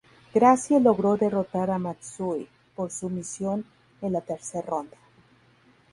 [0.33, 3.65] Gracie logró derrotar a Matsui por sumisión
[4.01, 4.97] en la tercer ronda.